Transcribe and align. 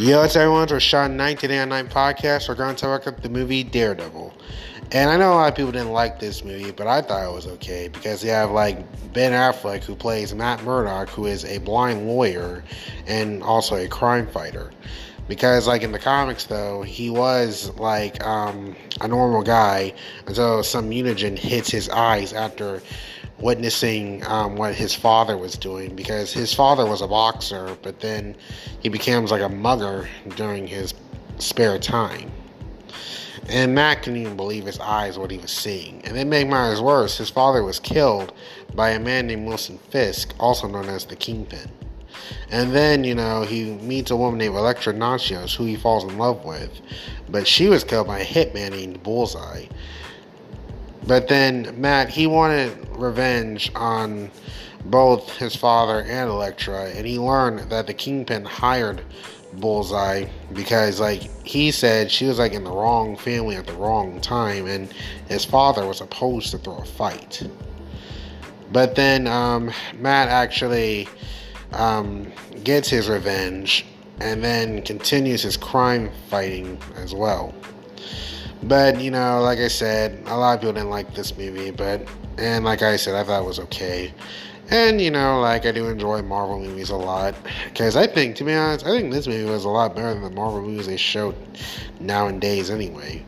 Yo, 0.00 0.22
it's 0.22 0.34
everyone. 0.34 0.62
It's 0.62 0.82
Sean 0.82 1.18
1989 1.18 1.88
podcast. 1.88 2.48
We're 2.48 2.54
going 2.54 2.74
to 2.74 2.80
talk 2.80 3.06
about 3.06 3.22
the 3.22 3.28
movie 3.28 3.62
Daredevil. 3.62 4.32
And 4.92 5.10
I 5.10 5.18
know 5.18 5.32
a 5.32 5.34
lot 5.34 5.50
of 5.50 5.54
people 5.54 5.72
didn't 5.72 5.92
like 5.92 6.18
this 6.18 6.42
movie, 6.42 6.70
but 6.70 6.86
I 6.86 7.02
thought 7.02 7.22
it 7.22 7.34
was 7.34 7.46
okay 7.46 7.88
because 7.88 8.24
you 8.24 8.30
have 8.30 8.50
like 8.50 8.78
Ben 9.12 9.32
Affleck 9.32 9.84
who 9.84 9.94
plays 9.94 10.34
Matt 10.34 10.64
Murdock, 10.64 11.10
who 11.10 11.26
is 11.26 11.44
a 11.44 11.58
blind 11.58 12.06
lawyer 12.06 12.64
and 13.06 13.42
also 13.42 13.76
a 13.76 13.86
crime 13.88 14.26
fighter. 14.26 14.70
Because 15.28 15.68
like 15.68 15.82
in 15.82 15.92
the 15.92 15.98
comics 15.98 16.44
though, 16.46 16.80
he 16.80 17.10
was 17.10 17.70
like 17.76 18.24
um, 18.24 18.74
a 19.02 19.06
normal 19.06 19.42
guy 19.42 19.92
until 20.26 20.62
some 20.62 20.88
mutagen 20.88 21.38
hits 21.38 21.70
his 21.70 21.90
eyes 21.90 22.32
after 22.32 22.80
witnessing 23.40 24.24
um, 24.26 24.56
what 24.56 24.74
his 24.74 24.94
father 24.94 25.36
was 25.36 25.54
doing 25.54 25.94
because 25.96 26.32
his 26.32 26.52
father 26.52 26.84
was 26.86 27.00
a 27.00 27.06
boxer, 27.06 27.76
but 27.82 28.00
then 28.00 28.36
he 28.80 28.88
becomes 28.88 29.30
like 29.30 29.42
a 29.42 29.48
mugger 29.48 30.08
during 30.36 30.66
his 30.66 30.94
spare 31.38 31.78
time. 31.78 32.30
And 33.48 33.74
Matt 33.74 34.02
couldn't 34.02 34.20
even 34.20 34.36
believe 34.36 34.66
his 34.66 34.78
eyes 34.78 35.18
what 35.18 35.30
he 35.30 35.38
was 35.38 35.50
seeing. 35.50 36.02
And 36.04 36.16
then 36.16 36.28
make 36.28 36.48
matters 36.48 36.80
worse, 36.80 37.18
his 37.18 37.30
father 37.30 37.64
was 37.64 37.80
killed 37.80 38.32
by 38.74 38.90
a 38.90 39.00
man 39.00 39.26
named 39.26 39.46
Wilson 39.46 39.78
Fisk, 39.90 40.34
also 40.38 40.68
known 40.68 40.88
as 40.88 41.06
the 41.06 41.16
Kingpin. 41.16 41.68
And 42.50 42.72
then, 42.72 43.04
you 43.04 43.14
know, 43.14 43.42
he 43.42 43.64
meets 43.64 44.10
a 44.10 44.16
woman 44.16 44.38
named 44.38 44.56
Elektra 44.56 44.92
Natchios, 44.92 45.56
who 45.56 45.64
he 45.64 45.76
falls 45.76 46.04
in 46.04 46.18
love 46.18 46.44
with. 46.44 46.80
But 47.28 47.46
she 47.46 47.68
was 47.68 47.84
killed 47.84 48.06
by 48.06 48.20
a 48.20 48.24
hitman 48.24 48.70
named 48.70 49.02
Bullseye. 49.02 49.66
But 51.06 51.28
then 51.28 51.74
Matt, 51.80 52.08
he 52.08 52.26
wanted 52.26 52.76
revenge 52.90 53.70
on 53.74 54.30
both 54.84 55.36
his 55.36 55.56
father 55.56 56.02
and 56.02 56.30
Elektra, 56.30 56.90
and 56.90 57.06
he 57.06 57.18
learned 57.18 57.70
that 57.70 57.86
the 57.86 57.94
Kingpin 57.94 58.44
hired 58.44 59.02
Bullseye 59.54 60.26
because, 60.52 61.00
like, 61.00 61.22
he 61.44 61.70
said 61.70 62.10
she 62.10 62.26
was 62.26 62.38
like 62.38 62.52
in 62.52 62.64
the 62.64 62.70
wrong 62.70 63.16
family 63.16 63.56
at 63.56 63.66
the 63.66 63.72
wrong 63.74 64.20
time, 64.20 64.66
and 64.66 64.92
his 65.28 65.44
father 65.44 65.86
was 65.86 66.00
opposed 66.00 66.50
to 66.52 66.58
throw 66.58 66.76
a 66.76 66.84
fight. 66.84 67.42
But 68.72 68.94
then 68.94 69.26
um, 69.26 69.72
Matt 69.98 70.28
actually 70.28 71.08
um, 71.72 72.32
gets 72.62 72.88
his 72.88 73.08
revenge 73.08 73.84
and 74.20 74.44
then 74.44 74.82
continues 74.82 75.42
his 75.42 75.56
crime 75.56 76.10
fighting 76.28 76.78
as 76.96 77.14
well. 77.14 77.54
But 78.62 79.00
you 79.00 79.10
know, 79.10 79.40
like 79.40 79.58
I 79.58 79.68
said, 79.68 80.22
a 80.26 80.36
lot 80.36 80.54
of 80.54 80.60
people 80.60 80.74
didn't 80.74 80.90
like 80.90 81.14
this 81.14 81.36
movie, 81.36 81.70
but 81.70 82.06
and 82.36 82.64
like 82.64 82.82
I 82.82 82.96
said, 82.96 83.14
I 83.14 83.24
thought 83.24 83.42
it 83.42 83.46
was 83.46 83.58
okay. 83.60 84.12
And 84.70 85.00
you 85.00 85.10
know, 85.10 85.40
like 85.40 85.66
I 85.66 85.72
do 85.72 85.88
enjoy 85.88 86.22
Marvel 86.22 86.60
movies 86.60 86.90
a 86.90 86.96
lot 86.96 87.34
because 87.68 87.96
I 87.96 88.06
think, 88.06 88.36
to 88.36 88.44
be 88.44 88.54
honest, 88.54 88.86
I 88.86 88.90
think 88.90 89.12
this 89.12 89.26
movie 89.26 89.50
was 89.50 89.64
a 89.64 89.68
lot 89.68 89.96
better 89.96 90.14
than 90.14 90.22
the 90.22 90.30
Marvel 90.30 90.62
movies 90.62 90.86
they 90.86 90.96
showed 90.96 91.34
nowadays, 91.98 92.70
anyway. 92.70 93.24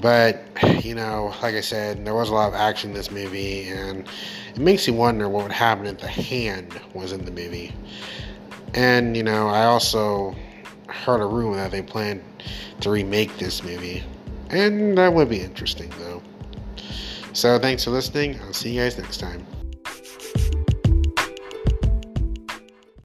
But 0.00 0.42
you 0.82 0.94
know, 0.94 1.34
like 1.42 1.54
I 1.54 1.60
said, 1.60 2.04
there 2.04 2.14
was 2.14 2.30
a 2.30 2.34
lot 2.34 2.48
of 2.48 2.54
action 2.54 2.90
in 2.90 2.96
this 2.96 3.10
movie, 3.10 3.68
and 3.68 4.08
it 4.54 4.58
makes 4.58 4.86
you 4.86 4.94
wonder 4.94 5.28
what 5.28 5.42
would 5.42 5.52
happen 5.52 5.86
if 5.86 5.98
the 5.98 6.08
hand 6.08 6.80
was 6.94 7.12
in 7.12 7.24
the 7.24 7.30
movie. 7.30 7.74
And 8.74 9.16
you 9.16 9.22
know, 9.22 9.48
I 9.48 9.64
also 9.64 10.34
heard 10.90 11.20
a 11.20 11.26
rumor 11.26 11.56
that 11.56 11.70
they 11.70 11.82
plan 11.82 12.22
to 12.80 12.90
remake 12.90 13.36
this 13.38 13.62
movie. 13.62 14.02
And 14.50 14.98
that 14.98 15.12
would 15.12 15.28
be 15.28 15.40
interesting, 15.40 15.92
though. 15.98 16.22
So, 17.32 17.58
thanks 17.58 17.84
for 17.84 17.90
listening. 17.90 18.40
I'll 18.40 18.52
see 18.52 18.72
you 18.72 18.80
guys 18.80 18.98
next 18.98 19.18
time. 19.18 19.46